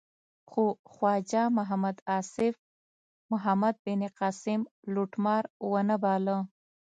[0.49, 2.55] خو خواجه محمد آصف
[3.31, 4.61] محمد بن قاسم
[4.93, 6.37] لوټمار و نه باله.